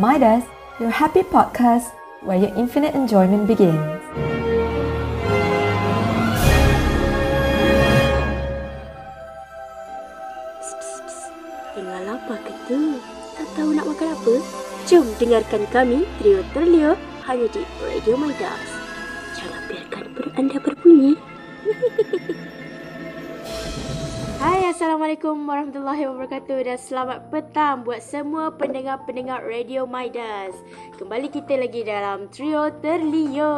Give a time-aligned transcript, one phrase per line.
[0.00, 0.48] Midas,
[0.80, 1.92] your happy podcast
[2.24, 3.76] where your infinite enjoyment begins.
[12.00, 12.96] Lapar ke tu?
[13.36, 14.34] Tak tahu nak makan apa?
[14.88, 16.96] Jom dengarkan kami, Trio Terlio,
[17.28, 18.68] hanya di Radio Midas.
[19.36, 21.12] Jangan biarkan perut anda berbunyi.
[24.40, 30.56] Hai, Assalamualaikum warahmatullahi wabarakatuh dan selamat petang buat semua pendengar-pendengar Radio Midas.
[30.96, 33.52] Kembali kita lagi dalam Trio Terlio.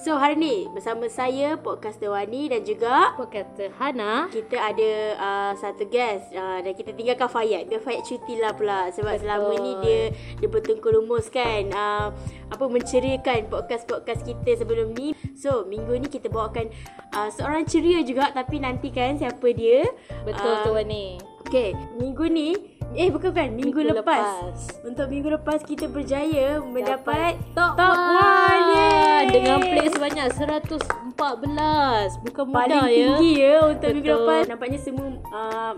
[0.00, 4.32] So, hari ni bersama saya, Podcaster Wani dan juga Podcaster Hana.
[4.32, 7.68] kita ada uh, satu guest uh, dan kita tinggalkan Fayat.
[7.68, 9.28] Biar Fayat cuti lah pula sebab Betul.
[9.28, 10.02] selama ni dia
[10.40, 12.08] dia bertengkur rumus kan uh,
[12.52, 15.16] apa menceriakan podcast-podcast kita sebelum ni.
[15.32, 16.68] So, minggu ni kita bawakan
[17.10, 19.88] uh, seorang ceria juga tapi nantikan siapa dia.
[20.22, 21.16] Betul Ah, tu Wani.
[21.42, 22.54] Okay, minggu ni
[22.92, 24.24] Eh bukan kan Minggu, Minggu lepas.
[24.52, 24.84] lepas.
[24.84, 29.34] Untuk minggu lepas Kita berjaya Mendapat top, top one Yeay.
[29.38, 32.24] Dengan play sebanyak 114.
[32.26, 32.90] Bukan mudah Paling ya.
[32.90, 35.72] tinggi ya Untuk minggu lepas Nampaknya semua uh,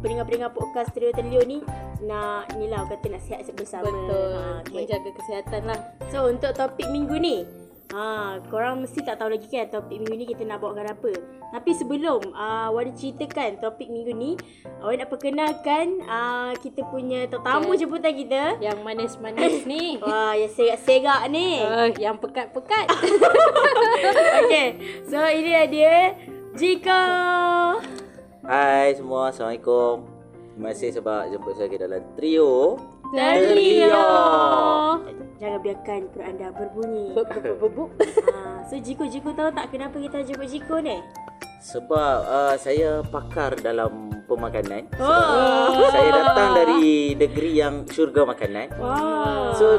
[0.00, 1.60] Pendengar-pendengar podcast Trio Telio ni
[2.00, 4.30] Nak Ni lah kata nak sihat bersama Betul.
[4.32, 4.72] Ah, okay.
[4.72, 5.78] Menjaga kesihatan lah.
[6.08, 7.44] So untuk topik minggu ni
[7.94, 11.12] Ha, korang mesti tak tahu lagi kan topik minggu ni kita nak bawakan apa.
[11.54, 14.34] Tapi sebelum uh, Wadi ceritakan topik minggu ni,
[14.82, 17.86] Wadi nak perkenalkan uh, kita punya tetamu Okay.
[17.86, 18.42] jemputan kita.
[18.58, 19.96] Yang manis-manis ni.
[20.02, 21.62] Wah, yang serak-serak ni.
[21.62, 22.90] Uh, yang pekat-pekat.
[24.42, 24.68] okay,
[25.06, 26.18] so ini dia
[26.58, 27.02] Jika.
[28.42, 30.08] Hai semua, Assalamualaikum.
[30.56, 32.80] Terima kasih sebab jemput saya ke dalam trio.
[33.14, 34.08] Terlio.
[35.36, 37.06] Jangan biarkan perut anda berbunyi.
[37.60, 37.92] Bubuk.
[38.32, 40.96] ha, so Jiko, Jiko tahu tak kenapa kita jemput Jiko ni?
[41.60, 44.88] Sebab uh, saya pakar dalam pemakanan.
[44.96, 45.76] Oh.
[45.76, 48.72] Sebab saya datang dari negeri yang syurga makanan.
[48.80, 49.52] Wow.
[49.58, 49.76] So,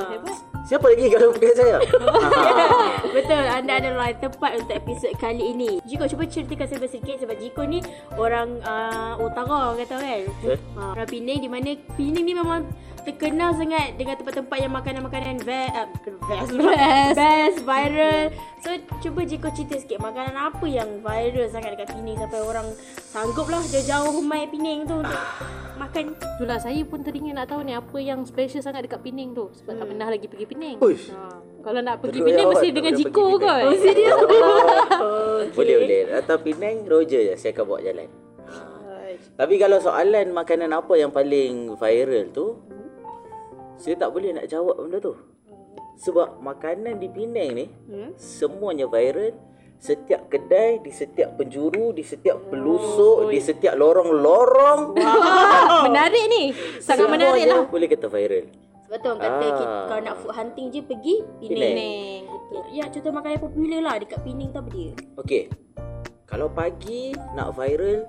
[0.67, 1.78] siapa lagi kalau bukan saya?
[3.17, 5.69] Betul, anda adalah yang tepat untuk episod kali ini.
[5.83, 7.81] Jiko cuba ceritakan saya sedikit sebab Jiko ni
[8.13, 10.22] orang uh, utara orang kata kan.
[10.45, 10.57] Eh?
[10.75, 12.61] Ha, orang Penang di mana Penang ni memang
[13.01, 15.88] terkenal sangat dengan tempat-tempat yang makanan-makanan ve- uh,
[16.27, 17.16] best, Best.
[17.16, 18.22] best viral.
[18.59, 18.69] So
[19.01, 22.67] cuba Jiko cerita sikit makanan apa yang viral sangat dekat Penang sampai orang
[23.07, 25.23] sanggup lah jauh-jauh mai Penang tu untuk
[25.81, 26.13] makan.
[26.38, 29.50] Itulah saya pun teringin nak tahu ni apa yang special sangat dekat Pening tu.
[29.56, 29.79] Sebab Hmm.
[29.79, 30.77] tak pernah lagi pergi Pening.
[30.77, 31.09] Uish.
[31.09, 31.47] Ha.
[31.57, 33.57] Kalau nak pergi Betul ya, mesti dengan Jiko pergi kan.
[33.57, 33.68] Penang.
[33.68, 34.18] Oh serius?
[34.18, 36.01] oh, Boleh boleh.
[36.07, 38.09] Datang Penang, Roger je saya akan bawa jalan.
[39.38, 42.57] Tapi kalau soalan makanan apa yang paling viral tu,
[43.75, 45.13] saya tak boleh nak jawab benda tu.
[45.97, 48.13] Sebab makanan di Penang ni Hmm?
[48.16, 49.34] semuanya viral.
[49.78, 54.97] Setiap kedai, di setiap penjuru, di setiap pelusuk, di setiap lorong-lorong.
[55.85, 56.50] menarik ni.
[56.81, 57.62] Sangat semuanya menarik lah.
[57.69, 58.50] Boleh kata viral.
[58.88, 59.52] Sebab tu orang kata Ah.
[59.52, 61.52] kita, kalau nak food hunting je pergi Penang.
[61.52, 61.59] Penang.
[61.75, 62.22] Pening.
[62.24, 62.64] Betul.
[62.72, 64.92] Ya, contoh makanan yang popular lah dekat Penang tu apa dia?
[65.20, 65.44] Okey.
[66.24, 67.02] Kalau pagi
[67.36, 68.08] nak viral,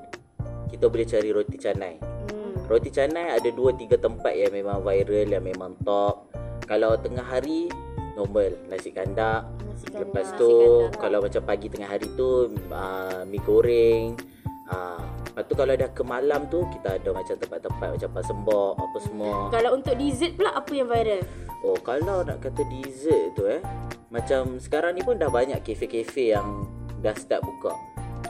[0.70, 1.94] kita boleh cari roti canai.
[1.98, 2.54] Hmm.
[2.70, 6.30] Roti canai ada 2 3 tempat yang memang viral yang memang top.
[6.62, 7.66] Kalau tengah hari
[8.14, 9.50] normal nasi kandak.
[9.66, 10.02] Nasi kandar.
[10.06, 10.98] Lepas nasi tu kandak.
[11.02, 12.28] kalau macam pagi tengah hari tu
[12.70, 14.14] uh, mi goreng.
[14.70, 15.02] Uh,
[15.38, 19.34] lepas tu kalau dah ke malam tu kita ada macam tempat-tempat macam pasembok apa semua.
[19.48, 21.22] Kalau untuk dessert pula apa yang viral?
[21.62, 23.62] Oh kalau nak kata dessert tu eh
[24.08, 26.66] Macam sekarang ni pun dah banyak kafe-kafe yang
[26.98, 27.74] dah start buka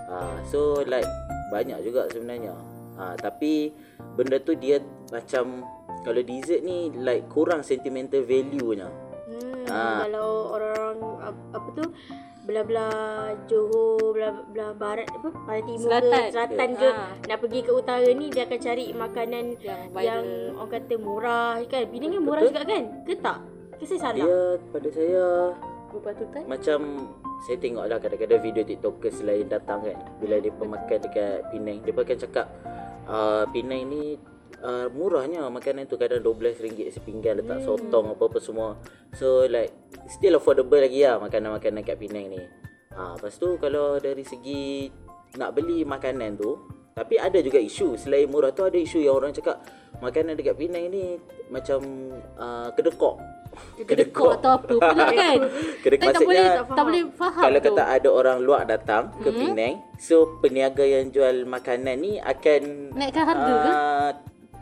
[0.09, 1.05] ha, So like
[1.49, 2.57] banyak juga sebenarnya
[2.97, 3.69] ha, Tapi
[4.15, 5.61] benda tu dia macam
[6.01, 8.89] Kalau dessert ni like kurang sentimental value-nya
[9.29, 10.01] Hmm, Ah.
[10.03, 11.85] kalau orang-orang ap- apa tu
[12.49, 15.29] belah-belah Johor, belah-belah barat apa?
[15.45, 16.09] Barat timur Selatan.
[16.09, 17.13] ke selatan ke Ah.
[17.29, 20.25] nak pergi ke utara ni dia akan cari makanan Yang yang,
[20.57, 21.85] orang kata murah kan.
[21.93, 22.51] Penang kan murah Betul.
[22.51, 22.83] juga kan?
[23.05, 23.39] Ke tak?
[23.77, 24.25] Ke saya salah?
[24.25, 24.41] Dia
[24.73, 25.25] pada saya
[25.89, 26.43] Berpatutan.
[26.45, 26.79] macam
[27.45, 31.93] Saya tengok lah kadang-kadang video tiktokers lain datang kan Bila dia makan dekat Penang Dia
[31.95, 32.47] akan cakap
[33.07, 34.21] uh, Penang ni
[34.63, 38.79] uh, murahnya makanan tu kadang RM12 sepinggan letak sotong apa-apa semua.
[39.15, 39.71] So like
[40.11, 42.43] still affordable lagi lah makanan-makanan kat Penang ni.
[42.95, 44.91] Ha, lepas tu kalau dari segi
[45.39, 46.59] nak beli makanan tu
[46.99, 49.63] tapi ada juga isu selain murah tu ada isu yang orang cakap
[50.03, 51.15] makanan dekat Penang ni
[51.47, 51.79] macam
[52.35, 53.17] uh, kedekok.
[53.79, 55.39] Kedekok atau apa pula kan.
[55.83, 57.67] Kedekok Tak, tak boleh maksudnya tak boleh faham kalau tu.
[57.67, 59.41] kata ada orang luar datang ke Hmm.
[59.55, 62.63] Penang, so peniaga yang jual makanan ni akan
[62.95, 63.73] Naikkan harga ke?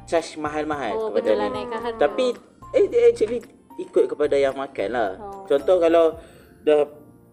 [0.07, 1.63] Charge mahal-mahal Oh, kepada lah ni.
[1.97, 2.27] Tapi
[2.73, 3.43] eh dia actually
[3.77, 5.11] ikut kepada yang makan lah.
[5.19, 5.45] Oh.
[5.45, 6.17] Contoh kalau
[6.63, 6.87] dah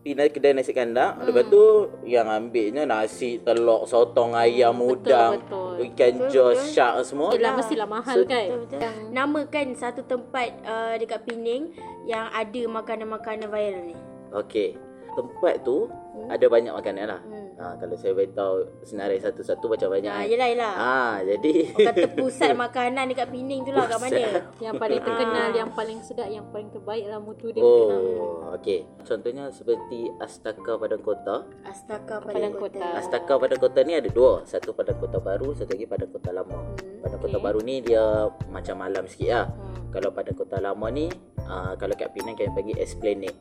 [0.04, 1.16] pindah kedai nasi kandak.
[1.16, 1.25] Hmm.
[1.25, 1.64] Lepas tu
[2.04, 5.80] yang ambilnya nasi, telur, sotong ayam, udang, betul.
[5.90, 7.31] ikan jos, syak semua.
[7.31, 8.48] Yelah mestilah mahal So- kan.
[8.60, 8.81] Betul.
[9.10, 11.72] Namakan satu tempat uh, dekat Pening
[12.04, 13.96] yang ada makanan-makanan viral ni.
[14.34, 14.75] Okey.
[15.14, 16.30] Tempat tu Hmm.
[16.30, 17.22] ada banyak makanan lah.
[17.24, 17.43] Hmm.
[17.63, 20.12] Ha, kalau saya beritahu senarai satu-satu macam banyak.
[20.12, 20.27] Ah, kan.
[20.27, 20.74] yelah, yelah.
[20.75, 24.19] Ah, jadi kata pusat makanan dekat Pening tu lah kat mana?
[24.60, 28.04] Yang paling terkenal, yang paling sedap, yang paling terbaik lah mutu dia terkenal.
[28.04, 28.83] Oh, okey.
[29.07, 31.48] Contohnya seperti Astaka Padang Kota.
[31.63, 32.83] Astaka Padang Padang Kota.
[32.83, 33.00] Kota.
[33.00, 34.44] Astaka Padang Kota ni ada dua.
[34.44, 36.60] Satu Padang Kota Baru, satu lagi Padang Kota Lama.
[36.60, 37.45] Hmm, Padang Kota okey.
[37.48, 39.48] Baru ni dia macam malam sikit lah.
[39.48, 39.88] Hmm.
[39.88, 41.07] Kalau Padang Kota Lama ni,
[41.48, 43.39] uh, kalau kat Penang kami panggil Esplanade.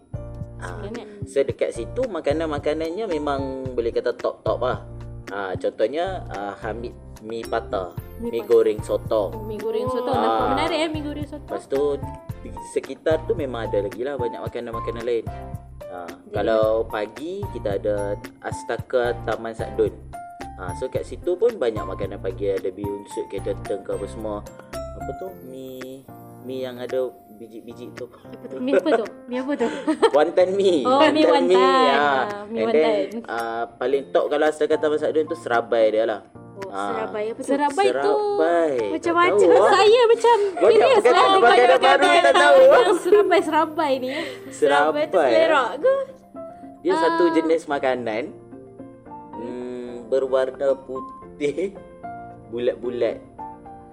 [0.62, 0.78] Ah.
[1.26, 4.78] So dekat situ makanan-makanannya memang boleh kata top-top lah.
[5.32, 8.48] Ah, contohnya uh, Hamid mi patah, Mi mi patah.
[8.50, 9.22] goreng soto.
[9.46, 10.10] Mi goreng soto.
[10.10, 10.22] Ah.
[10.22, 11.46] Nampak menarik eh mi goreng soto.
[11.50, 11.82] Lepas tu
[12.74, 15.24] sekitar tu memang ada lagi lah banyak makanan-makanan lain.
[15.92, 19.92] Ha, kalau pagi kita ada Astaka Taman Sakdun.
[20.58, 24.06] Ha, so kat situ pun banyak makanan pagi ada bihun sup ke tenteng ke apa
[24.10, 24.42] semua.
[24.72, 25.28] Apa tu?
[25.46, 26.02] Mi
[26.42, 27.08] mi yang ada
[27.42, 28.06] biji-biji tu.
[28.56, 29.04] Mi apa tu?
[29.26, 29.68] Mi apa tu?
[30.16, 30.82] Wantan mi.
[30.82, 31.58] Oh, mi wantan.
[31.58, 31.98] Ha.
[31.98, 32.84] Ah, mi And then
[33.18, 33.26] wantan.
[33.26, 36.20] uh, paling top kalau Astaka Taman Sakdun tu serabai dia lah.
[36.22, 36.94] Oh, Ah.
[36.94, 37.48] Serabai apa tu?
[37.48, 37.98] Serabai tu.
[37.98, 38.70] Serabai.
[38.92, 39.34] Macam-macam.
[39.34, 39.72] Tak tahu, ah.
[39.74, 41.26] Saya macam serius lah.
[41.42, 42.60] makanan baru kita tahu.
[42.62, 44.08] Yang Serabai-serabai ni.
[44.08, 44.24] eh.
[44.48, 45.28] Serabai tu Serabai.
[45.28, 45.94] selerak ke?
[46.80, 47.00] Dia Ah.
[47.00, 48.24] satu jenis makanan
[49.34, 51.74] hmm, berwarna putih
[52.50, 53.16] bulat-bulat.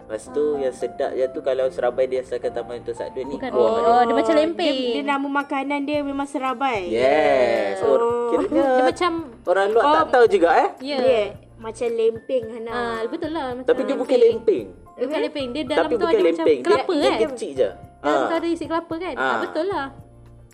[0.09, 3.37] Lepas tu yang sedap je tu kalau serabai dia asalkan taman tu Sakdun ni.
[3.37, 3.53] Bukan.
[3.53, 4.73] kuah Oh, dia macam lempeng.
[4.73, 6.89] Dia, dia nama makanan dia memang Serabai.
[6.89, 7.77] Yes.
[7.79, 7.93] Oh.
[7.93, 8.33] Oh.
[8.33, 9.11] Kira Dia macam
[9.45, 10.69] orang luar tak tahu juga eh.
[10.81, 10.97] ya.
[10.97, 11.21] Dia
[11.61, 12.71] macam lempeng Hana.
[12.73, 14.65] Ah, betul lah macam Tapi dia bukan lempeng.
[14.73, 15.47] Dia bukan lempeng.
[15.53, 16.59] Dia dalam Tapi tu ada macam lempeng.
[16.59, 17.13] kelapa dia, kan?
[17.15, 17.69] Dia kecil je.
[17.99, 18.39] Dalam tu Ah.
[18.41, 19.13] ada isi kelapa kan?
[19.13, 19.21] Ah.
[19.21, 19.37] Ah.
[19.39, 19.87] betul lah.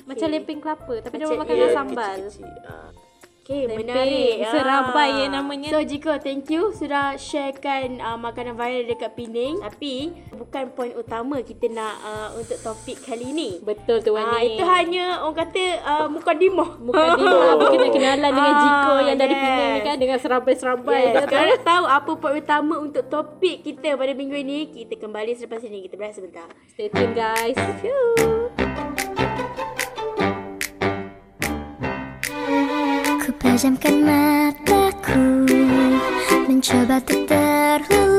[0.04, 2.16] Macam lempeng kelapa tapi dia Macam- makan Ya, dengan sambal.
[2.20, 2.52] kecil-kecil.
[2.68, 2.90] Ah.
[3.46, 4.42] Okay, menarik.
[4.42, 5.70] Serabai ya namanya.
[5.70, 9.62] So, Jiko, thank you sudah sharekan uh, makanan viral dekat Pening.
[9.62, 13.62] Tapi, bukan poin utama kita nak uh, untuk topik kali ni.
[13.62, 14.58] Betul tu Ah, Wani.
[14.58, 16.74] itu hanya orang kata uh, mukadimah.
[16.82, 19.44] Bukan dia Habis kena kenalan dengan Ah, Jiko yang dari yes.
[19.46, 21.16] Penang ni kan Dengan serabai-serabai Yes.
[21.30, 24.74] Sekarang tahu apa poin utama untuk topik kita pada minggu ini.
[24.74, 25.86] Kita kembali selepas ini.
[25.86, 26.50] Kita berehat sebentar.
[26.74, 27.94] Stay tune guys Ku
[33.40, 35.48] pejamkan mataku
[36.48, 38.15] Mencoba untuk terlelap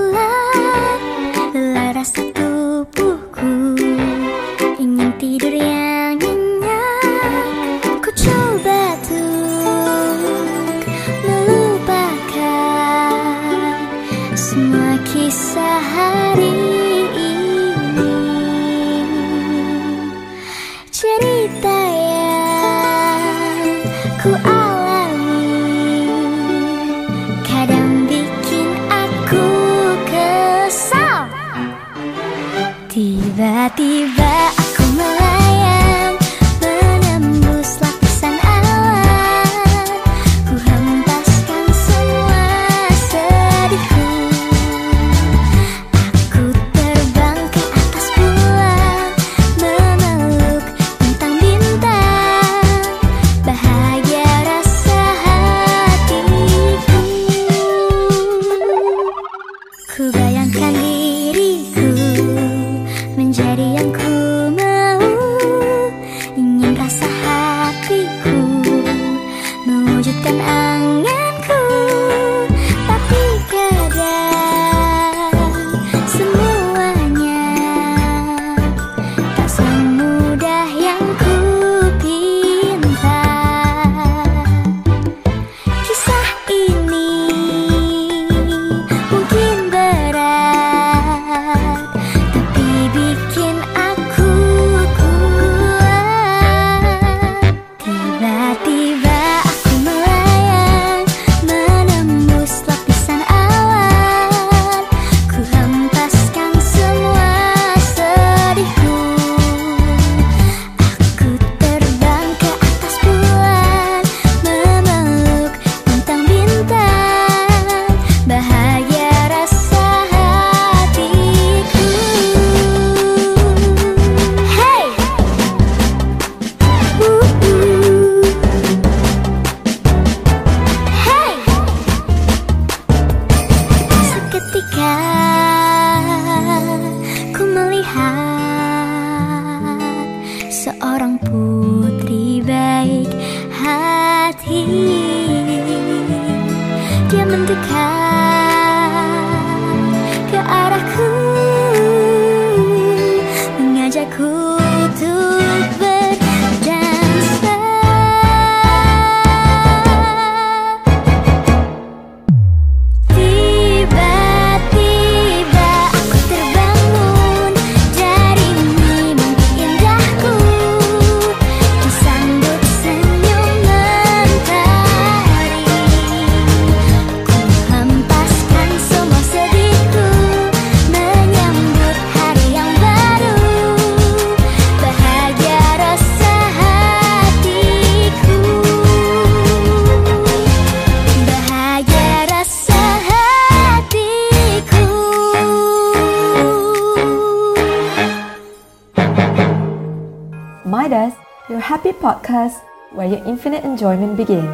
[202.27, 204.51] podcast where your infinite enjoyment begins.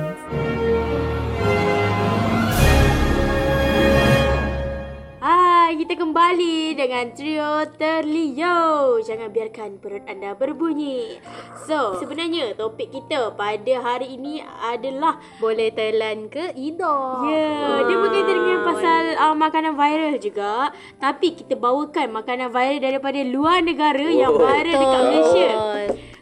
[5.24, 9.00] Hai, kita kembali dengan trio terlio.
[9.00, 11.16] Jangan biarkan perut anda berbunyi.
[11.64, 17.24] So, sebenarnya topik kita pada hari ini adalah Boleh telan ke Ida.
[17.24, 20.76] Ya, yeah, dia berkaitan dengan pasal uh, makanan viral juga.
[21.00, 25.52] Tapi kita bawakan makanan viral daripada luar negara yang viral dekat Malaysia.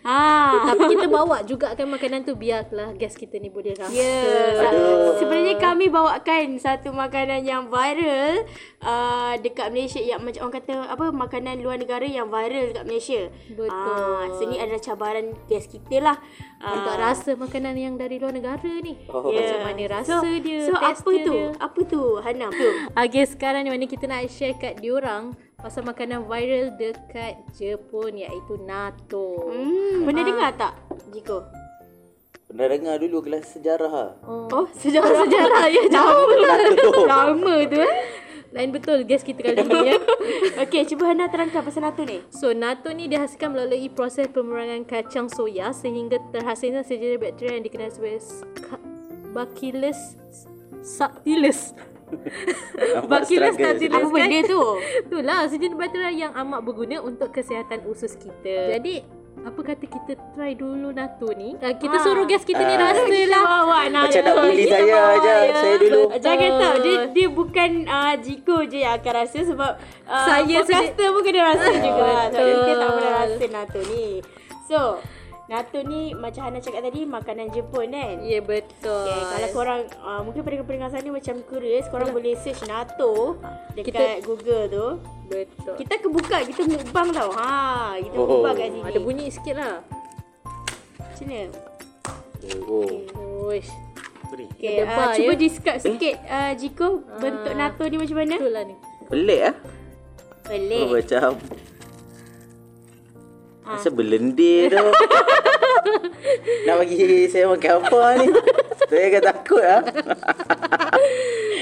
[0.00, 0.72] Ha.
[0.72, 3.92] Tapi kita bawa juga kan makanan tu biarlah guest kita ni boleh rasa.
[3.92, 4.00] Ya,
[4.64, 5.12] yeah.
[5.20, 8.48] sebenarnya kami bawakan satu makanan yang viral
[8.80, 13.22] uh, dekat Malaysia yang macam orang kata apa makanan luar negara yang viral dekat Malaysia.
[13.52, 13.68] Betul.
[13.68, 16.16] Ah, so ni adalah cabaran guest kita lah.
[16.64, 18.96] Ah, Untuk rasa makanan yang dari luar negara ni.
[19.12, 19.28] Oh.
[19.28, 19.44] ya.
[19.44, 21.34] Macam mana rasa so, dia, So apa tu?
[21.36, 21.44] dia.
[21.60, 22.48] Apa tu Hana?
[22.48, 22.68] Tu.
[22.96, 28.56] Okay, sekarang ni mana kita nak share kat diorang pasal makanan viral dekat Jepun iaitu
[28.64, 29.48] natto.
[29.52, 30.72] Hmm, pernah dengar tak
[31.12, 31.44] Jiko?
[32.50, 34.06] Pernah dengar dulu kelas sejarah ha.
[34.26, 36.26] Oh, sejarah-sejarah ya jauh.
[37.06, 37.94] Lama tu eh.
[38.50, 40.02] Lain betul guest kita kali ni ya.
[40.66, 42.18] Okey, cuba Hana terangkan pasal natto ni.
[42.34, 47.94] So, natto ni dihasilkan melalui proses pemerangan kacang soya sehingga terhasilnya sejenis bakteria yang dikenal
[47.94, 48.26] sebagai
[49.30, 50.18] Bacillus
[50.82, 51.78] subtilis.
[53.06, 54.62] Bacillus struggle subtilis Apa benda tu?
[55.00, 58.76] Itulah sejenis bakteria yang amat berguna untuk kesihatan usus kita.
[58.76, 59.02] Jadi,
[59.40, 61.56] apa kata kita try dulu natto ni?
[61.58, 62.04] Ah, kita Ah.
[62.04, 62.92] suruh guest kita ni Ah.
[62.92, 63.42] rasa lah.
[63.42, 63.78] bawa.
[63.88, 65.34] Macam nak bully Kita saya aja.
[65.40, 65.54] ya.
[65.54, 66.00] Saya dulu.
[66.18, 69.72] Jangan tahu dia dia bukan uh, Jiko je yang akan rasa sebab
[70.04, 72.08] uh, Saya podcaster pun kena rasa juga.
[72.28, 72.58] Sebab Betul.
[72.60, 74.06] kita tak pernah rasa natto ni.
[74.68, 74.80] So,
[75.50, 78.22] natto ni macam Hana cakap tadi makanan Jepun kan?
[78.22, 79.02] Ya, betul.
[79.02, 83.34] Okay, kalau korang uh, mungkin pendengar-pendengar sana macam curious, korang boleh search natto
[83.74, 84.86] dekat Kita- Google tu.
[85.26, 85.74] Betul.
[85.76, 87.30] Kita kebuka, kita mukbang tau.
[87.34, 88.26] Ha, kita Oh.
[88.30, 88.80] mukbang kat sini.
[88.84, 89.74] Ada bunyi sikit lah.
[90.96, 91.46] Macam mana?
[92.64, 92.94] Oh.
[93.46, 93.70] Uish.
[94.30, 94.46] Beri.
[94.54, 95.38] Okay, Ada uh, bar, cuba ya?
[95.38, 96.88] describe sikit uh, Jiko
[97.18, 98.34] bentuk natto ni macam mana?
[98.38, 98.74] Betul lah ni.
[99.10, 99.54] Pelik ah.
[100.46, 100.80] Pelik.
[100.80, 101.28] Oh, macam
[103.70, 103.78] Ah.
[103.78, 104.82] Rasa berlendir tu
[106.66, 108.26] Nak bagi saya makan apa ni
[108.90, 109.78] Saya akan takut ah.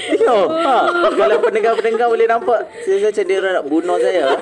[0.09, 0.77] Tengok ha,
[1.13, 4.33] Kalau pendengar-pendengar boleh nampak Saya macam dia nak bunuh saya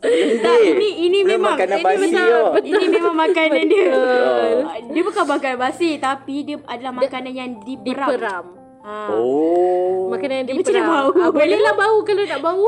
[0.00, 2.44] Berlendir Tak, ini ini Dia memang makanan ini basi tau.
[2.56, 3.88] Ini memang makanan dia.
[3.92, 4.50] Betul.
[4.96, 8.08] Dia bukan makanan basi tapi dia adalah makanan yang diperam.
[8.08, 8.44] Diperam.
[8.80, 8.94] Ha.
[9.12, 10.88] Oh Makanan yang Dia macam diperam.
[10.88, 11.10] bau.
[11.20, 12.66] Ah, boleh lah bau kalau nak bau.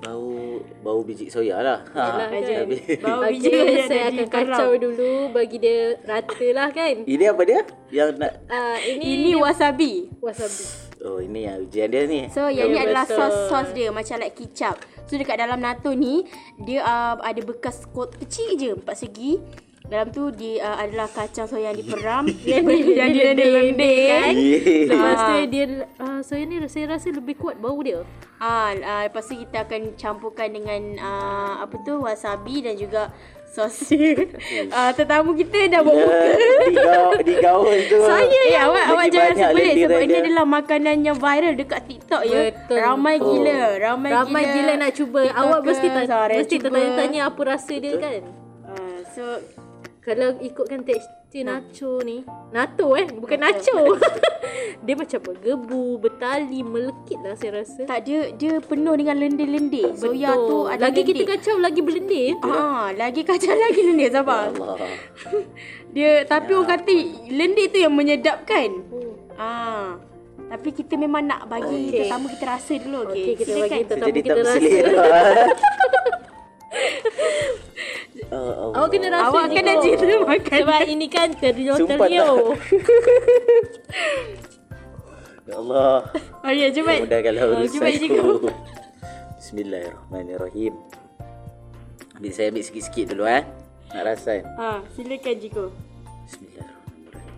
[0.00, 0.35] Bau
[0.84, 2.66] Bau biji soya lah Yalah, ha, kan?
[3.02, 6.94] Bau biji yang saya ada akan kacau dulu bagi dia rata lah kan.
[7.04, 7.60] Ini apa dia?
[7.90, 10.10] Yang nak Ah, ini Ini wasabi.
[10.22, 10.86] wasabi.
[11.04, 14.80] Oh ini yang ujian dia ni So yang ni adalah sos-sos dia macam like kicap.
[15.06, 16.24] So dekat dalam natto ni
[16.64, 19.38] dia uh, ada bekas kot kecil je empat segi.
[19.86, 22.66] Dalam tu dia uh, adalah kacang soya yang diperam yang
[23.14, 24.34] dilending-lending kan.
[24.34, 24.90] Yeah.
[24.90, 25.44] Lepas tu Ah.
[25.46, 25.64] dia
[26.02, 28.02] uh, saya ni saya rasa lebih kuat bau dia.
[28.42, 33.14] Ah, uh, lepas tu kita akan campurkan dengan uh, apa tu wasabi dan juga
[33.46, 33.88] sos.
[34.74, 36.02] uh, tetamu kita dah buat
[36.66, 37.98] di gaul di gaul tu.
[38.02, 42.22] Saya eh, awak awak jangan rasa pelik sebab ini adalah makanan yang viral dekat TikTok
[42.26, 42.50] ya.
[42.50, 42.76] Betul.
[42.82, 43.32] Ramai Oh.
[43.32, 45.30] gila, ramai, Ramai gila nak cuba.
[45.30, 48.20] Awak mesti tanya, orang mesti tertanya-tanya apa rasa dia kan.
[48.66, 49.24] Ah, so
[50.06, 53.98] Kalau ikutkan tekstur nacho ni Nato eh Bukan nacho
[54.86, 59.92] Dia macam bergebu Bertali Melekit lah saya rasa tak dia dia penuh dengan lendir-lendir.
[59.92, 60.46] Soya Betul.
[60.46, 61.26] tu ada Lagi kita lendir.
[61.28, 64.48] kacau Lagi berlendir Ah, lagi kacau lagi lendir sabar.
[64.48, 64.78] Allah.
[65.94, 66.92] Dia tapi orang kata
[67.26, 68.68] lendir tu yang menyedapkan.
[68.88, 69.12] Oh.
[69.34, 69.98] Ah.
[70.46, 72.06] Tapi kita memang nak bagi Okey.
[72.06, 73.10] tetamu kita rasa dulu okey.
[73.10, 73.66] Okey kita Silakan.
[73.66, 75.10] bagi tetamu Jadi kita tak rasa berselera.
[78.86, 78.88] Oh.
[78.88, 80.58] Awak kena rasa Awak ni kena cerita makan.
[80.62, 82.26] Sebab ini kan terio Sumpah terio
[85.46, 86.10] Ya Allah.
[86.42, 87.06] Oh ya, cepat.
[87.06, 88.50] Mudahkanlah Ah, urusan cepat Jiko.
[89.38, 90.74] Bismillahirrahmanirrahim.
[92.18, 93.46] Ambil saya ambil sikit-sikit dulu eh.
[93.94, 94.46] Nak rasa kan?
[94.58, 95.64] Ha, silakan Jiko.
[96.26, 97.34] Bismillahirrahmanirrahim.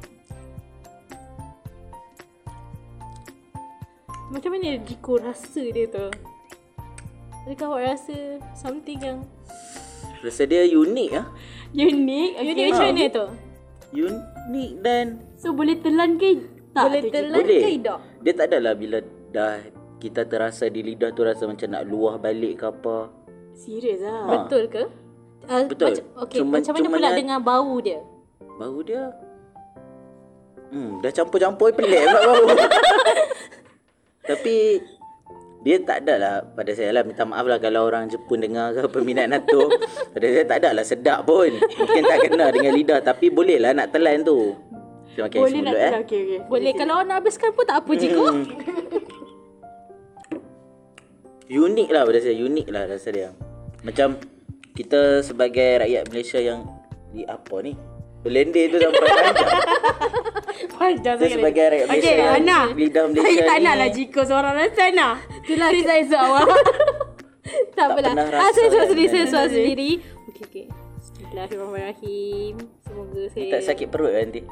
[4.33, 6.09] Macam mana Jiko rasa dia tu?
[7.45, 8.17] Adakah awak rasa
[8.57, 9.21] something yang
[10.21, 11.27] Rasa dia unik ah.
[11.71, 12.31] Unik.
[12.35, 12.67] Unik Okay.
[12.69, 13.27] macam mana tu?
[13.91, 16.43] Unik dan So boleh telan ke?
[16.71, 16.83] Tak.
[16.85, 17.61] Boleh telan boleh.
[17.61, 17.99] ke tidak?
[18.21, 18.99] Dia tak adalah bila
[19.29, 19.55] dah
[19.99, 23.11] kita terasa di lidah tu rasa macam nak luah balik ke apa.
[23.55, 24.23] Serius ah.
[24.25, 24.31] Ha.
[24.45, 24.85] Betul ke?
[25.45, 25.87] Uh, Betul.
[25.91, 28.01] Macam, okay, Cuma- macam mana cuma pula dengan bau dia?
[28.59, 29.05] Bau dia
[30.69, 32.45] Hmm, dah campur-campur pelik pula bau.
[34.29, 34.57] Tapi
[35.59, 38.87] dia tak ada lah pada saya lah minta maaf lah kalau orang Jepun dengar ke
[38.87, 39.67] peminat NATO
[40.15, 43.75] pada saya tak ada lah sedap pun mungkin tak kena dengan lidah tapi boleh lah
[43.75, 44.55] nak telan tu
[45.19, 45.83] makan Boleh nak telan.
[45.83, 46.39] eh Okay, okay.
[46.47, 48.27] Boleh kalau nak habiskan pun tak apa Jiko.
[48.31, 48.47] Hmm.
[51.49, 53.29] unik lah pada saya unik lah rasa dia
[53.83, 54.15] macam
[54.79, 56.63] kita sebagai rakyat Malaysia yang
[57.11, 57.75] di apa ni
[58.19, 59.49] berlendir tu sampai panjang
[60.75, 62.61] Panjang Saya sebagai rakyat Malaysia Okay, Ana.
[62.75, 65.09] lidah Malaysia Saya tak nak lah Jiko seorang rasa Ana.
[65.39, 66.47] Itulah saya saya awak.
[67.73, 68.11] tak apalah.
[68.13, 68.91] pernah Ah, rasa saya suara kan?
[68.91, 69.91] sendiri, saya suara Sendiri.
[70.29, 70.65] Okey, okey.
[70.99, 72.55] Bismillahirrahmanirrahim.
[72.83, 73.47] Semoga saya...
[73.55, 74.43] Tak sakit perut kan nanti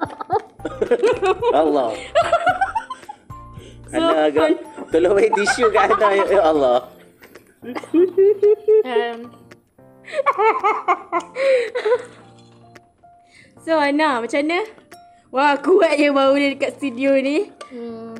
[1.54, 1.90] Allah
[3.90, 4.48] Ana agak
[4.90, 6.78] Tolong bagi tisu kat Ana ya Allah
[7.60, 9.18] Um,
[13.60, 14.64] So Ana, macam mana?
[15.28, 17.52] Wah, kuat je bau dia dekat studio ni.
[17.70, 18.16] hmm,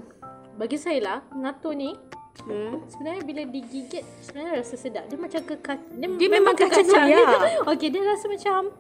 [0.61, 1.97] bagi saya lah, NATO ni
[2.41, 2.81] Hmm.
[2.89, 5.05] sebenarnya bila digigit sebenarnya rasa sedap.
[5.09, 7.21] Dia macam kekat dia, Dia memang kacang soya.
[7.73, 8.73] Okey, dia rasa macam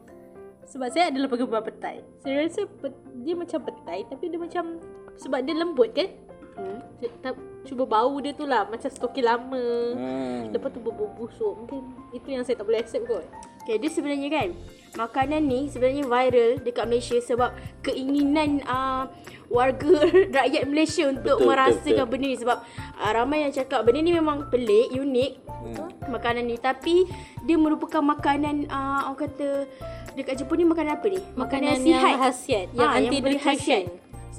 [0.65, 2.01] sebab saya adalah penggemar petai.
[2.23, 2.89] Saya rasa pe,
[3.21, 4.81] dia macam petai tapi dia macam
[5.19, 6.09] sebab dia lembut kan?
[6.57, 6.79] Hmm.
[6.99, 9.67] Saya tak, cuba bau dia tu lah macam stoki lama.
[9.95, 10.51] hmm.
[10.51, 11.55] Lepas tu berbau busuk.
[11.57, 11.81] Mungkin
[12.11, 13.25] itu yang saya tak boleh accept kot.
[13.61, 14.49] Okay, dia sebenarnya kan
[14.97, 17.53] makanan ni sebenarnya viral dekat Malaysia sebab
[17.85, 19.07] keinginan uh,
[19.47, 20.01] warga
[20.41, 22.09] rakyat Malaysia untuk Betul, merasakan betul, betul.
[22.11, 22.59] benda ni sebab
[22.99, 25.93] uh, ramai yang cakap benda ni memang pelik, unik Hmm.
[26.09, 27.05] makanan ni tapi
[27.45, 29.69] dia merupakan makanan uh, orang kata
[30.17, 31.21] dekat Jepun ni makanan apa ni?
[31.37, 33.85] Makanan yang khasiat, yang Ah, anti boleh nutrition.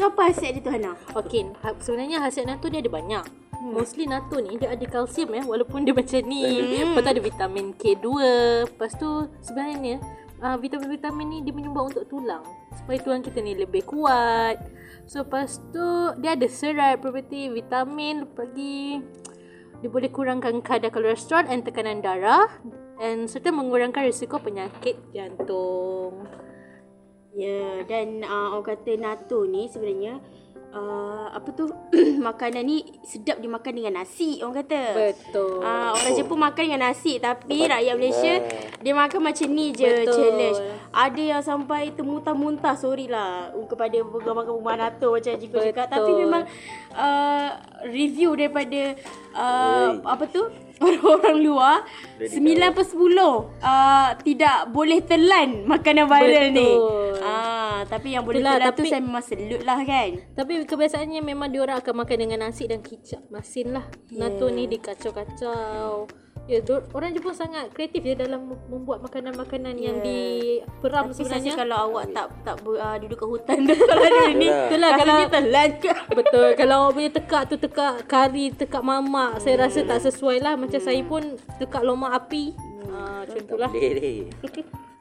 [0.02, 0.98] So apa khasiat dia tu Hana?
[1.14, 3.22] Okey, ha- sebenarnya khasiat natto dia ada banyak.
[3.54, 3.78] Hmm.
[3.78, 6.42] Mostly natto ni dia ada kalsium ya walaupun dia macam ni.
[6.42, 6.98] Hmm.
[6.98, 8.06] Lepas tu ada vitamin K2.
[8.66, 9.10] Lepas tu
[9.46, 10.02] sebenarnya
[10.42, 12.42] uh, vitamin-vitamin ni dia menyumbang untuk tulang.
[12.82, 14.58] Supaya tulang kita ni lebih kuat.
[15.06, 15.86] So lepas tu
[16.18, 19.06] dia ada serat, property, vitamin, lagi
[19.86, 22.50] dia boleh kurangkan kadar kolesterol dan tekanan darah
[22.98, 26.26] dan serta mengurangkan risiko penyakit jantung.
[27.32, 30.20] Ya, dan uh, orang kata natto ni sebenarnya
[30.72, 31.68] uh, apa tu
[32.28, 34.82] makanan ni sedap dimakan dengan nasi orang kata.
[34.96, 35.62] Betul.
[35.64, 38.34] Ah, orang Jepun makan dengan nasi tapi rakyat Malaysia
[38.82, 40.16] dia makan macam ni je Betul.
[40.16, 40.60] challenge.
[40.92, 46.22] Ada yang sampai termuntah-muntah sorry lah uh, kepada penggemar-penggemar NATO macam Jiko cakap tapi Betul.
[46.28, 46.44] memang
[46.96, 47.50] uh,
[47.88, 48.96] review daripada
[49.36, 50.44] uh, apa tu
[50.82, 51.76] orang-orang luar
[52.18, 52.42] 9
[52.74, 56.70] per 10 uh, tidak boleh telan makanan viral ni.
[56.74, 57.12] Betul.
[57.88, 60.10] Tapi yang boleh Itulah, telan tu tapi- saya memang salute lah kan.
[60.38, 63.86] Tapi kebiasaannya memang diorang akan makan dengan nasi dan kicap masin lah.
[64.10, 64.28] Yeah.
[64.28, 66.10] Natto ni dikacau-kacau.
[66.50, 69.86] Ya, yeah, orang Jepun sangat kreatif dia dalam membuat makanan-makanan yeah.
[69.88, 71.54] yang diperam Tapi saya sebenarnya.
[71.54, 74.48] kalau awak tak tak uh, duduk kat hutan tu kalau ada ni.
[74.50, 75.92] Itulah kalau telan ke?
[76.12, 80.58] Betul Kalau awak punya tekak tu Tekak kari Tekak mamak Saya rasa tak sesuai lah
[80.60, 84.14] Macam saya pun Tekak lomak api ha, Macam tu lah Boleh ni.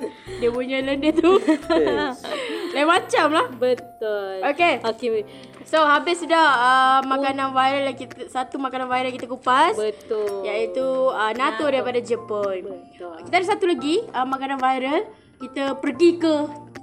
[0.40, 1.36] Dia punya lendir tu.
[2.74, 3.46] Lain macam lah.
[3.52, 4.40] Betul.
[4.54, 4.80] Okay.
[4.80, 5.08] Okay.
[5.68, 9.76] So habis sudah uh, makanan viral yang kita satu makanan viral kita kupas.
[9.76, 10.48] Betul.
[10.48, 12.64] Iaitu uh, natto daripada Jepun.
[12.64, 13.16] Betul.
[13.28, 15.04] Kita ada satu lagi uh, makanan viral.
[15.40, 16.34] Kita pergi ke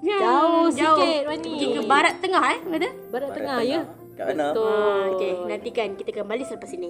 [0.01, 0.69] ya, Jauh.
[0.73, 1.45] sikit, Wani.
[1.45, 2.89] Pergi ke barat tengah eh kata.
[3.09, 3.81] Barat tengah ya?
[4.17, 4.45] Kat mana?
[4.49, 6.89] Betul Ah, okay, nantikan kita kembali selepas ini.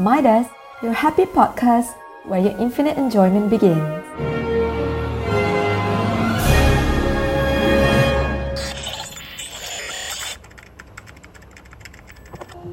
[0.00, 0.48] Midas,
[0.80, 3.80] your happy podcast where your infinite enjoyment begins.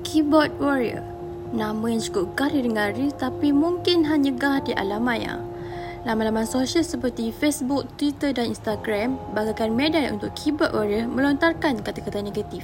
[0.04, 1.12] Keyboard Warrior
[1.52, 5.44] Nama yang cukup gah didengari tapi mungkin hanya gah di alam maya.
[6.08, 12.64] Laman-laman sosial seperti Facebook, Twitter dan Instagram bagaikan medan untuk keyboard warrior melontarkan kata-kata negatif.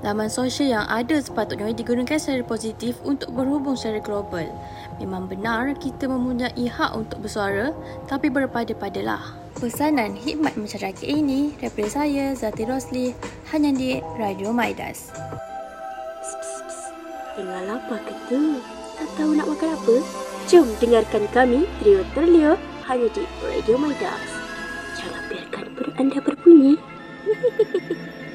[0.00, 4.48] Laman sosial yang ada sepatutnya digunakan secara positif untuk berhubung secara global.
[4.96, 7.76] Memang benar kita mempunyai hak untuk bersuara,
[8.08, 9.36] tapi berpada-padalah.
[9.60, 13.12] Pesanan hikmat masyarakat ini daripada saya, Zati Rosli,
[13.52, 15.12] hanya di Radio Maidas.
[17.36, 18.56] Tengah lapar ke tu?
[18.96, 19.96] Tak tahu nak makan apa?
[20.48, 22.56] Jom dengarkan kami, Trio Terlio,
[22.88, 24.28] hanya di Radio Midas.
[24.96, 26.74] Jangan biarkan perut anda berbunyi.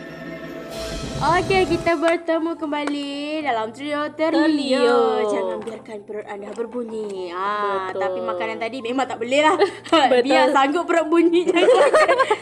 [1.15, 5.25] Okey, kita bertemu kembali dalam Trio Terlio.
[5.25, 7.31] Jangan biarkan perut anda berbunyi.
[7.33, 8.01] Ah, Betul.
[8.03, 9.55] tapi makanan tadi memang tak boleh lah.
[9.89, 10.21] Betul.
[10.21, 11.41] Biar sanggup perut bunyi.
[11.49, 11.65] jangan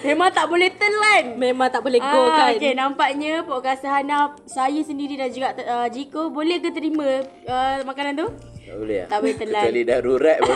[0.03, 1.23] memang tak boleh telan.
[1.37, 2.51] Memang tak boleh go Ah, kan.
[2.57, 8.19] Okay, nampaknya podcast Hana, saya sendiri dan juga uh, Jiko boleh ke terima uh, makanan
[8.19, 8.27] tu?
[8.67, 9.07] Tak boleh lah.
[9.07, 9.63] Tak boleh telan.
[9.63, 10.55] Kecuali darurat pun.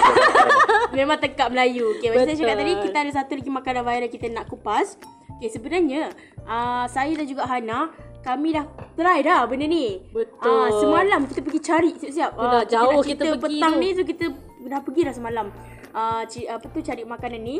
[1.00, 1.95] Memang tekak Melayu.
[1.95, 4.97] Okay, macam saya cakap tadi, kita ada satu lagi makanan viral kita nak kupas.
[5.38, 6.10] Okay, sebenarnya
[6.50, 7.93] uh, saya dan juga Hana,
[8.26, 8.65] kami dah
[8.97, 10.02] try dah benda ni.
[10.10, 10.50] Betul.
[10.50, 12.32] Ah, semalam kita pergi cari siap-siap.
[12.34, 13.82] Tu dah jauh kita cerita pergi petang tu.
[13.82, 14.26] ni, so kita
[14.65, 15.47] dah pergi dah semalam.
[15.93, 17.56] Uh, apa tu cari makanan ni.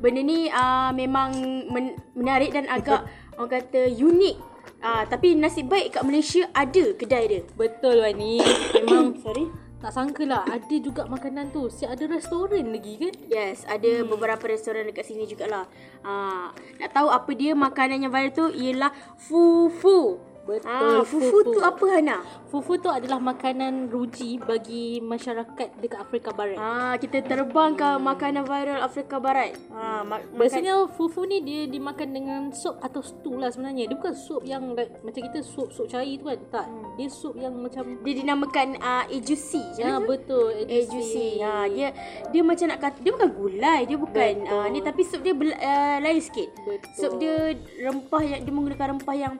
[0.00, 1.30] Benda ni uh, memang
[1.68, 3.04] men- menarik dan agak
[3.38, 4.36] orang kata unik.
[4.84, 7.42] Ah, tapi nasib baik kat Malaysia ada kedai dia.
[7.56, 8.40] Betul Wani.
[8.80, 9.63] Memang Sorry.
[9.84, 11.68] Tak sangka lah ada juga makanan tu.
[11.68, 13.12] Siap ada restoran lagi kan?
[13.28, 14.08] Yes, ada hmm.
[14.08, 15.68] beberapa restoran dekat sini jugalah.
[16.00, 18.88] Ah, nak tahu apa dia makanan yang viral tu ialah
[19.20, 20.16] fufu.
[20.44, 21.38] Betul, Ah, fufu, fufu.
[21.50, 22.20] tu apa Hana?
[22.52, 26.60] Fufu tu adalah makanan ruji bagi masyarakat dekat Afrika Barat.
[26.60, 29.56] Ah, kita terbang ke makanan viral Afrika Barat.
[29.72, 33.88] Ah, ma- makan, Biasanya fufu ni dia dimakan dengan sup atau stew lah sebenarnya.
[33.88, 36.38] Dia bukan sup yang like, macam kita sup sup cair tu kan.
[36.52, 36.66] Tak.
[36.94, 39.64] Dia sup yang macam dia dinamakan uh, ejusi.
[39.74, 40.52] Ya betul.
[40.60, 41.40] Ejusi.
[41.40, 41.88] Ha, dia
[42.28, 44.54] dia macam nak kata dia bukan gulai, dia bukan Betul.
[44.54, 46.52] uh, ni tapi sup dia uh, lain sikit.
[46.62, 46.92] Betul.
[46.94, 49.34] Sup dia rempah yang dia menggunakan rempah yang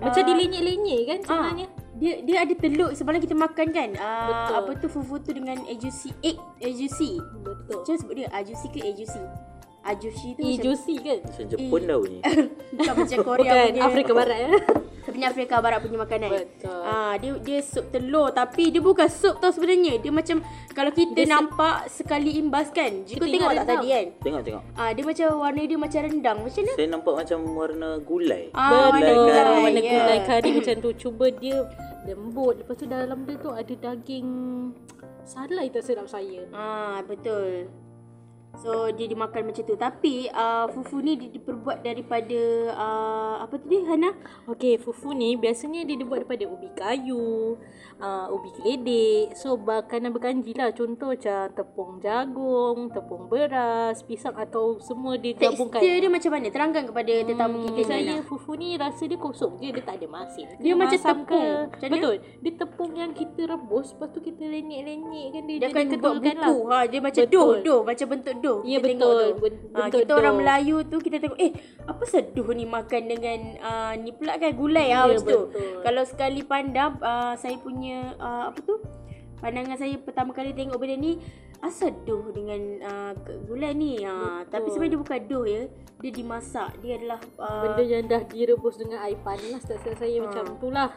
[0.00, 1.66] macam ah, dilenyek-lenyek kan sebenarnya.
[1.68, 3.90] Ah, dia dia ada telur semalam kita makan kan.
[3.94, 4.54] Uh, Betul.
[4.58, 7.20] apa tu fufu tu dengan ejusi egg ejusi.
[7.20, 7.84] Betul.
[7.84, 9.22] Macam sebut dia ajusi ke ejusi?
[9.82, 11.18] Ajusi tu macam Ejusi kan?
[11.26, 12.20] Macam Jepun dah bunyi.
[12.78, 13.82] bukan macam Korea Bukan.
[13.82, 14.50] Afrika Barat ya.
[15.02, 16.30] Sebenarnya Afrika Barat punya makanan.
[16.30, 16.82] Betul.
[16.82, 19.98] Ah, dia dia sup telur tapi dia bukan sup tau sebenarnya.
[19.98, 20.38] Dia macam
[20.70, 23.02] kalau kita Dia se- nampak sekali imbas kan.
[23.02, 24.06] Jika Kita tengok ingat tak tadi kan?
[24.22, 24.62] Tengok tengok.
[24.72, 26.38] Ah, dia macam warna dia macam rendang.
[26.40, 26.72] Macam mana?
[26.78, 28.44] Saya nampak macam warna gulai.
[28.54, 29.18] Ah, warna Betul.
[29.18, 29.42] gulai.
[29.58, 29.90] Warna ya.
[29.90, 30.90] gulai kari macam tu.
[30.94, 31.56] Cuba dia
[32.02, 32.54] lembut.
[32.62, 34.28] Lepas tu dalam dia tu ada daging
[35.22, 36.46] salai tak silap saya.
[36.50, 37.66] Ah, betul.
[38.60, 39.74] So dia dimakan macam tu.
[39.74, 42.40] Tapi uh, fufu ni dia diperbuat daripada
[42.76, 44.12] uh, apa tadi Hana?
[44.44, 47.56] Okey, fufu ni biasanya dia dibuat daripada ubi kayu,
[47.98, 49.34] uh, ubi keledek.
[49.34, 50.70] So, makanan berkanji lah.
[50.76, 55.80] Contoh macam tepung jagung, tepung beras, pisang atau semua dia gabungkan.
[55.80, 56.46] Tekstur dia macam mana?
[56.52, 58.24] Terangkan kepada tetamu Hmm, kita ni, saya Hana.
[58.26, 60.46] fufu ni rasa dia kosong je dia tak ada masin.
[60.58, 61.54] Dia macam Masam tepung.
[61.72, 61.94] Macam mana?
[61.98, 62.14] Betul.
[62.42, 66.36] Dia tepung yang kita rebus lepas tu kita lenyek-lenyek kan dia, Dia akan buat kedulkan
[66.36, 66.56] buku.
[66.68, 67.38] Ha, dia macam Betul.
[67.38, 68.58] doh, doh, macam bentuk doh.
[68.62, 69.14] Ya, Kita betul.
[69.14, 69.34] tu.
[69.40, 70.34] Ben- Ha, bentuk kita orang.
[70.36, 71.52] Melayu tu kita tengok eh
[71.82, 75.24] apa seduh ni makan dengan uh, ni pula kan gulai ha Ya, tu.
[75.48, 75.80] betul.
[75.80, 78.76] Kalau sekali pandang uh, saya punya uh, apa tu?
[79.38, 81.18] Pandangan saya pertama kali tengok benda ni
[81.58, 84.02] asal doh dengan uh, gulai ni.
[84.02, 85.62] Ha, tapi sebenarnya dia bukan doh ya.
[85.98, 86.70] Dia dimasak.
[86.78, 90.90] Dia adalah uh, Benda yang dah direbus dengan air panas tak saya macam tu lah.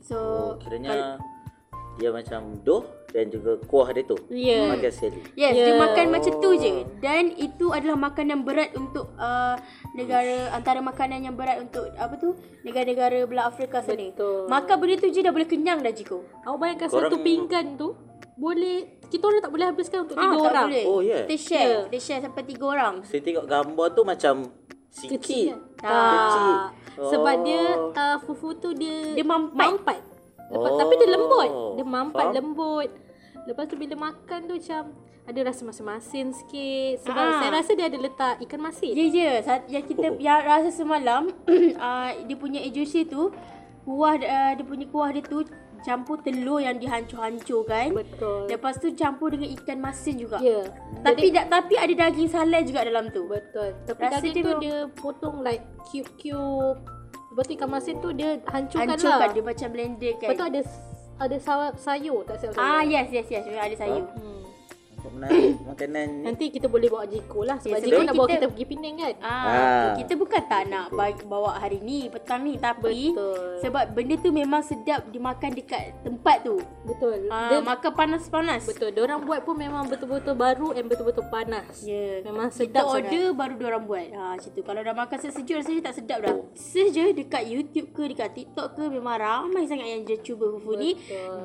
[0.00, 1.20] so Oh, kiranya
[1.94, 2.82] dia macam doh
[3.12, 4.16] dan juga kuah dia tu.
[4.28, 4.68] Ya.
[4.68, 5.20] Makan sekali.
[5.34, 5.64] Yes, Ya.
[5.66, 6.70] dia makan macam tu je.
[6.98, 9.54] Dan itu adalah makanan berat untuk uh,
[9.92, 12.32] negara antara makanan yang berat untuk apa tu?
[12.62, 14.00] Negara-negara belah Afrika sana.
[14.02, 14.48] Betul.
[14.48, 16.24] Makan benda tu je dah boleh kenyang dah Jiko.
[16.42, 17.88] Awak bayangkan Korang- satu pinggan tu
[18.32, 20.66] boleh kita orang tak boleh habiskan untuk Ah, tiga orang.
[20.66, 20.84] boleh.
[20.86, 21.18] Oh, ya?
[21.22, 21.68] Kita share.
[21.68, 21.80] Ya.
[21.86, 22.94] Kita share sampai tiga orang.
[23.04, 24.34] Saya tengok gambar tu macam
[24.90, 25.20] Kecil.
[25.20, 25.46] sikit.
[25.78, 26.64] Tak.
[26.94, 27.08] Oh.
[27.08, 29.56] Sebab dia uh, fufu tu dia Dia mampat.
[29.58, 29.98] mampat.
[30.52, 30.78] Lepas, Oh.
[30.78, 31.48] Tapi dia lembut.
[31.74, 32.36] Dia mampat Faham.
[32.36, 32.88] lembut.
[33.42, 34.82] Lepas tu bila makan tu macam
[35.22, 37.38] ada rasa masin-masin sikit sebab Ah.
[37.38, 38.92] saya rasa dia ada letak ikan masin.
[38.92, 39.30] Je.
[39.40, 40.18] Sa- Yang kita Oh.
[40.18, 41.30] yang rasa semalam
[41.74, 43.30] uh, dia punya ejusi tu
[43.82, 45.42] kuah uh, dia punya kuah dia tu
[45.82, 47.90] campur telur yang dihancur-hancurkan.
[47.92, 48.46] Betul.
[48.46, 50.38] Lepas tu campur dengan ikan masin juga.
[50.38, 50.62] Ya.
[51.00, 53.26] Tapi da, tapi ada daging salai juga dalam tu.
[53.26, 53.74] Betul.
[53.82, 56.78] Tapi Rasa daging dia tu dia potong like cube-cube.
[57.32, 59.32] Lepas tu ikan masin tu dia hancurkan, Hancurkan lah.
[59.32, 60.28] dia macam blender kan.
[60.28, 60.60] Lepas tu ada
[61.16, 61.36] ada
[61.80, 62.52] sayur tak saya.
[62.60, 64.04] Ah yes yes yes ada sayur.
[64.04, 64.41] Hmm.
[65.02, 66.22] Makanan ni.
[66.22, 68.94] Nanti kita boleh bawa Jiko lah Sebab Ya, Jiko nak bawa kita- kita pergi Penang
[68.94, 69.90] kan Ah, Ah.
[69.96, 70.86] kita bukan tak nak
[71.24, 73.58] bawa hari ni, petang ni tapi Betul.
[73.58, 76.56] sebab benda tu memang sedap dimakan dekat tempat tu.
[76.82, 78.62] Betul Ah, Dia- makan panas-panas.
[78.64, 82.22] Betul Diorang buat pun memang betul-betul baru And betul-betul panas Ya.
[82.22, 84.06] Memang Kita sedap order baru dia orang buat.
[84.08, 84.60] Ha macam tu.
[84.62, 86.34] Kalau dah makan sejuk rasanya tak sedap dah.
[86.52, 90.74] Search je dekat YouTube ke dekat TikTok ke memang ramai sangat yang dia cuba fufu
[90.74, 90.94] ni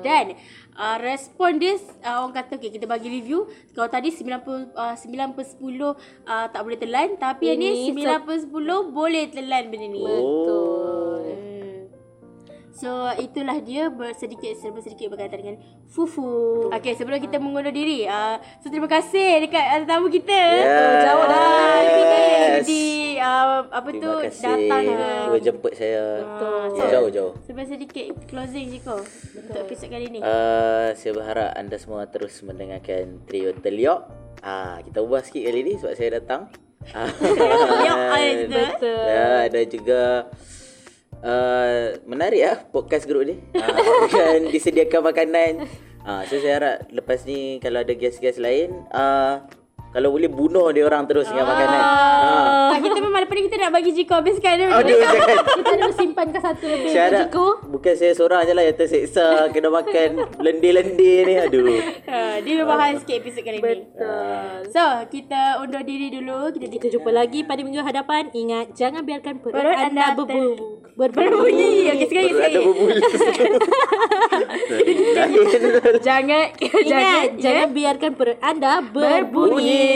[0.00, 0.36] dan
[0.74, 5.36] uh, respon dia uh, orang kata okay, kita bagi review kalau tadi 90 uh, 9
[5.36, 5.94] per 10 uh,
[6.48, 10.00] tak boleh telan tapi yang ni Ini 9 per 10 boleh telan benda ni.
[10.00, 10.87] Betul.
[12.78, 15.56] So itulah dia bersedikit serba sedikit berkaitan dengan
[15.90, 16.70] fufu.
[16.70, 20.30] Okey sebelum kita mengundur diri, uh, so terima kasih dekat uh, tetamu kita.
[20.62, 21.02] Yes.
[21.02, 22.22] Jauh dari Penang.
[22.22, 22.38] Yes.
[22.62, 22.86] Jadi
[23.18, 25.10] uh, apa tu Terima kasih datang ke.
[25.26, 26.86] Cuba jemput saya Betul.
[26.90, 30.18] Jauh-jauh Sebab sedikit closing je kau untuk episod kali ni.
[30.22, 34.00] Uh, saya berharap anda semua terus mendengarkan Trio Teliok.
[34.46, 36.46] Ah, kita ubah sikit kali ni sebab saya datang.
[36.94, 39.02] Ah, Teliok, ah, ya, betul.
[39.02, 40.00] Ya, dan juga
[41.22, 43.36] uh, menarik ah podcast grup ni.
[43.58, 45.52] Uh, dan disediakan makanan.
[46.08, 49.44] Ah, so saya harap lepas ni kalau ada guest-guest lain, uh,
[49.88, 51.80] kalau boleh bunuh dia orang terus dengan makanan.
[51.80, 52.68] Ah.
[52.76, 54.68] Tak, kita memang lepas ni kita nak bagi Jiko habiskan dia.
[54.68, 55.36] Aduh, jangan.
[55.58, 59.26] Kita ada simpankan satu lebih Saya harap Jiko bukan saya seorang je lah yang terseksa
[59.50, 60.08] kena makan
[60.44, 61.34] lendir-lendir ni.
[61.40, 61.80] Aduh.
[62.04, 63.64] Ha, dia memang hal sikit episod kali ni.
[63.64, 66.52] Betul So, kita undur diri dulu.
[66.52, 70.77] Kita, Kita jumpa lagi pada minggu hadapan Ingat jangan biarkan perut, Perut anda, anda berbu
[70.98, 71.30] berbunyi.
[71.30, 72.42] berbunyi Okey, sekali, sekali.
[72.50, 72.94] ada berbulu.
[76.02, 77.74] Jangan, Ingat jangan ya.
[77.76, 79.86] biarkan perut anda berbunyi Berbunyi.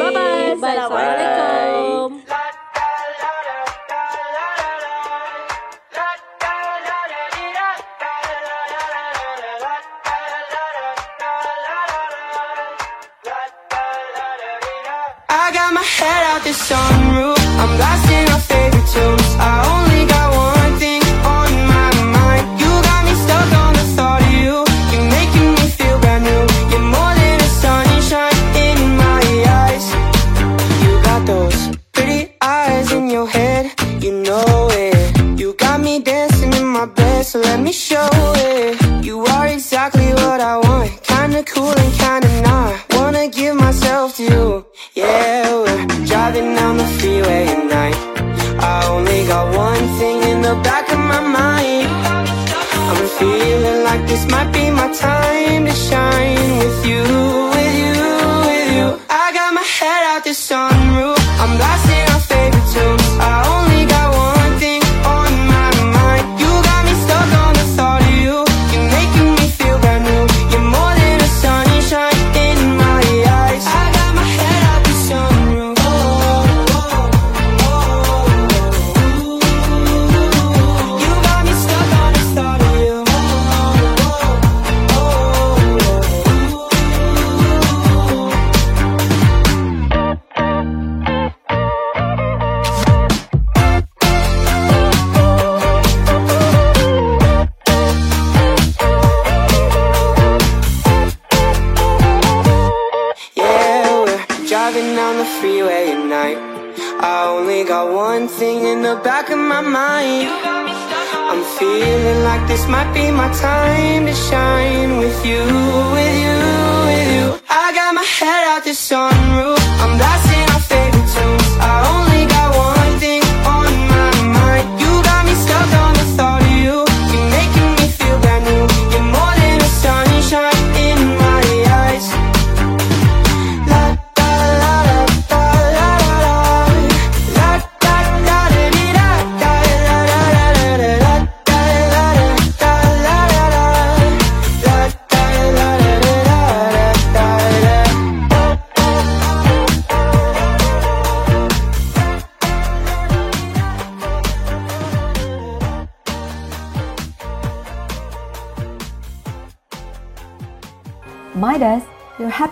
[0.00, 0.76] Bye-bye Bye.
[0.76, 2.08] Assalamualaikum
[15.28, 17.38] I got my head out the sunroof.
[17.60, 19.28] I'm blasting our favorite tunes.
[19.40, 19.91] I only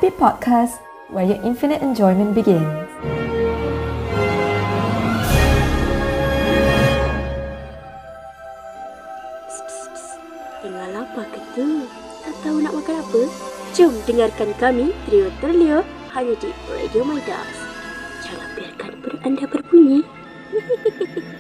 [0.01, 0.81] happy podcast
[1.13, 2.65] where your infinite enjoyment begins.
[10.65, 11.85] Tengah lapar ke tu?
[12.25, 13.23] Tak tahu nak makan apa?
[13.77, 15.85] Jom dengarkan kami, Trio Terlio,
[16.17, 17.53] hanya di Radio Midas.
[18.25, 20.01] Jangan biarkan perut anda berbunyi.